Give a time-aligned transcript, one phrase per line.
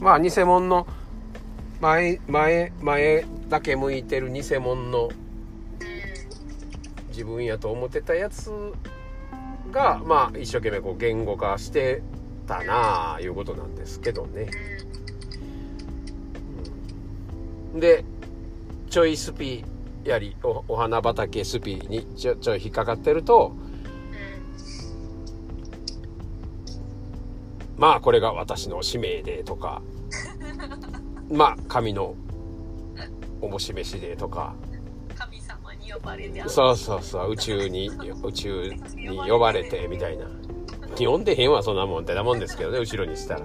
[0.00, 0.86] まあ偽物の
[1.80, 5.08] 前前前だけ向いてる偽物の
[7.08, 8.50] 自分やと思ってたやつ
[9.70, 12.02] がまあ一生懸命こう言語化して
[12.46, 14.50] たなあいうことなんですけどね。
[17.74, 18.04] で
[18.88, 19.64] ちょいスピ
[20.04, 23.54] やりおお花畑スピにちょちょい引っかかってると
[27.76, 29.82] まあこれが私の使命でとか
[31.30, 32.14] まあ神の
[33.40, 34.54] おもし飯でとか。
[35.16, 37.90] 神様に呼ばれてそうそうそう宇宙に
[38.22, 40.26] 宇宙に呼ばれてみたいな。
[40.98, 43.42] 呼んでへんわそんなもんってなもんですけどね後ろにしたら。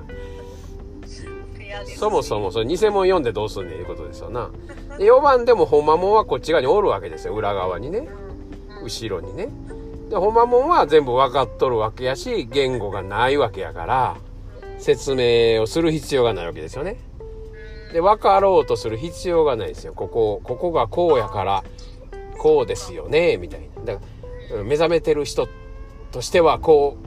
[1.97, 4.49] そもそもそれ偽物読んでどうすんねんいうことですよな。
[4.97, 8.07] で4番でもほんまもんはこっち側におるわけですよ裏側にね。
[8.83, 9.49] 後ろにね。
[10.09, 14.17] でほんまもんは全部分かっとるわけやし言語がないわけやから
[14.77, 16.97] 説明をする必要がないわけですよね
[17.95, 19.93] で分かろうとする必要がないですよ。
[19.93, 21.63] ここここがこうやから
[22.37, 23.93] こうですよねみたいな。
[23.93, 24.05] だか
[24.53, 25.47] ら目覚めてる人
[26.11, 26.97] としてはこ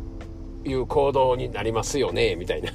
[0.64, 2.72] ういう行動になりますよねみたいな。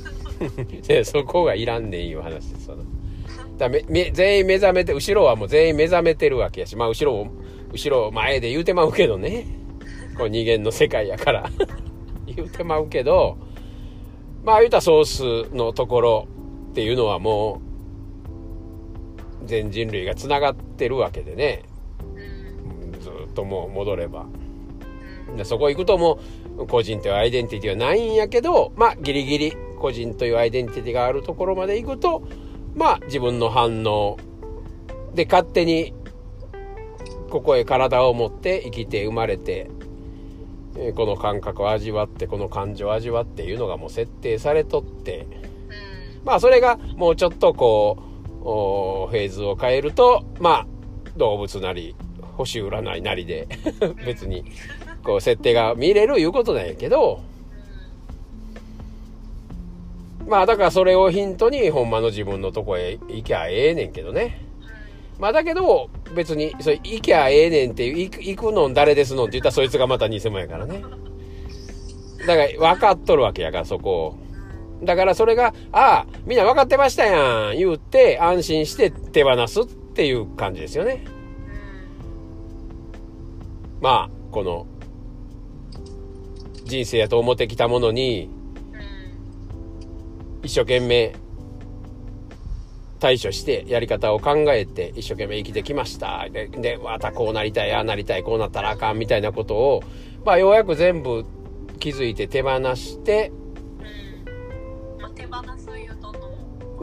[0.88, 2.84] でそこがいらんねんいう話ですわな
[3.58, 7.28] だめめ全員目覚めて後ろはもう全員目覚めてるわけやしまあ後ろ
[7.70, 9.46] 後ろ前で言うてまうけどね。
[10.16, 11.50] こう二元の世界やから。
[12.24, 13.36] 言うてまうけど
[14.42, 16.28] まあ言うたらソースのところ
[16.76, 17.62] っていうのはも
[19.42, 21.62] う全人類がつながってるわけでね。
[23.00, 24.26] ずっともう戻れば。
[25.38, 26.18] でそこ行くとも
[26.58, 32.28] う個人というアイデンティティはないんやけどまあギリギリ個人というアイデンティティがあるところまで行くと
[32.74, 34.18] まあ自分の反応
[35.14, 35.94] で勝手に
[37.30, 39.70] ここへ体を持って生きて生まれて
[40.76, 45.26] えーこの感覚を味わってこの感情を味わっていうのがもう設定されとって
[46.26, 47.96] まあそれがもうちょっとこ
[48.40, 50.66] うフェーズを変えるとまあ
[51.16, 51.94] 動物なり
[52.36, 53.46] 星占いなりで
[54.04, 54.44] 別に
[55.04, 57.20] こう設定が見れるいうことなんやけど
[60.26, 64.44] まあだからそれをヒントにほんまの自分のとこへ行きゃええねんけどね。
[65.20, 70.82] まあだけど別にそれ行きゃええねんって行く行くのん誰ですのんって言ったらそいつがまた偽物やからね。
[72.26, 74.25] だから分かっとるわけやからそこを。
[74.82, 81.04] だからそれが、ああ、みんな分かってましたやん言うて安心して手放すっていう感じですよね。
[83.80, 84.66] まあこの
[86.64, 88.28] 人生やと思ってきたものに
[90.42, 91.14] 一生懸命
[92.98, 96.28] 対処してやり方を考えて一生懸命生きてきました。
[96.30, 99.82] ででまたこうなりたいああなりたいこうなったらあかんみたいなことを
[100.24, 101.24] まあようやく全部
[101.78, 103.32] 気づいて手放して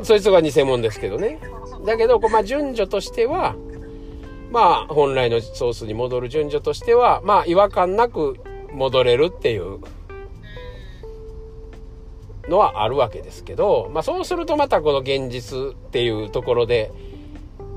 [0.04, 1.40] そいつが偽物ですけどね。
[1.86, 3.56] だけどこうまあ順序としては
[4.52, 8.38] まあ本来のソースに戻る順序としてはまあ違和感なく
[8.72, 9.80] 戻れるっていう
[12.50, 16.92] のはあるわけですけど、まあ、そうするとまたこの現実っていうところで、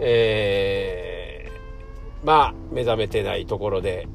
[0.01, 1.27] えー
[2.27, 4.09] まあ目覚めてないところで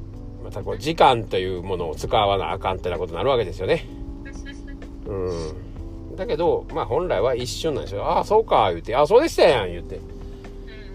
[0.44, 3.86] またこう時間というものを使わなあかんってなことになるわけですよね。
[5.06, 5.54] うん、
[6.16, 8.04] だけど、まあ、本来は一瞬なんですよ。
[8.04, 10.00] ああそうか言って「ああそうでしたやん」言って。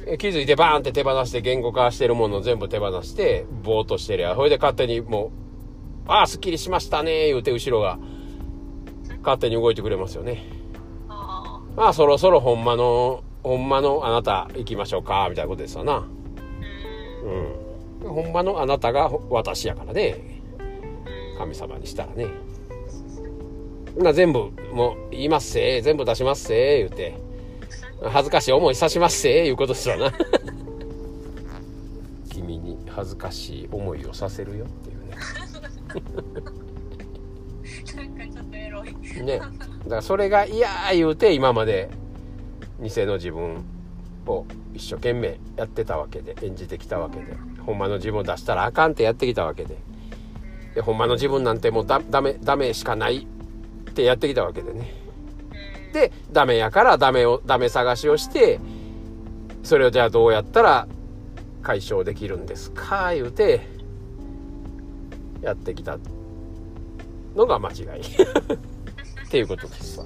[0.09, 5.31] え気づいてバーンって手放して言語化してるものを全部手放してぼーっとしてりゃそれで勝手にもう
[6.07, 7.99] 「ああすっきりしましたね」言うて後ろが。
[9.27, 10.45] 勝手に動いてくれますよね。
[11.09, 15.93] あまあそろそろほんまのほんまのあなた行きましょうかみたいなことですわな。
[15.93, 16.03] あ
[18.03, 18.07] うん。
[18.07, 18.23] うん。
[18.23, 20.41] ほんまのあなたがほ私やからね。
[21.37, 22.27] 神様にしたらね
[24.03, 27.27] な全部もう言いますせ全部出しますせ言うて。
[28.03, 30.13] 恥ずかしい思いさしますせいうことですわな。
[32.29, 34.97] 君に恥ずかしい思いをさせるよっていう
[39.23, 39.25] ね。
[39.25, 39.39] ね。
[39.39, 39.51] だか
[39.95, 41.89] らそれが嫌言うて今まで
[42.79, 43.65] 偽の自分
[44.27, 44.45] を
[44.75, 47.35] 一生懸命やってたわけで演じてきたわけで。
[47.65, 49.75] ほんまの自分を出したらあかんってやってきたわけで。
[50.75, 53.27] でほんまの自分なんてもうだダメダメしかない
[53.97, 54.93] ってやってきたわけでね
[55.91, 58.59] でダメやからダメをダメ探しをして
[59.63, 60.87] それをじゃあどうやったら
[61.63, 63.67] 解消できるんですか言うて
[65.41, 65.97] やってきた
[67.35, 68.01] のが間違い
[69.25, 70.05] っていうことですわ。